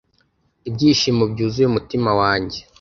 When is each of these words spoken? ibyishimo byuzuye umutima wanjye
ibyishimo 0.67 1.23
byuzuye 1.31 1.65
umutima 1.69 2.09
wanjye 2.19 2.59